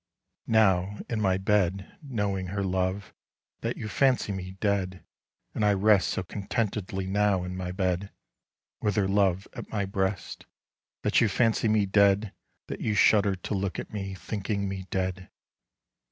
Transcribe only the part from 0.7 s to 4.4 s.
composedly, Now, in my bed(Knowing her love),That you fancy